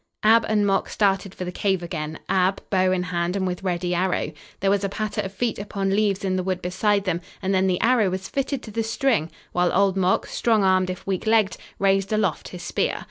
[0.23, 3.93] Ab and Mok started for the cave again, Ab, bow in hand and with ready
[3.93, 4.31] arrow.
[4.59, 7.67] There was a patter of feet upon leaves in the wood beside them and then
[7.67, 11.55] the arrow was fitted to the string, while Old Mok, strong armed if weak legged,
[11.77, 12.99] raised aloft his spear.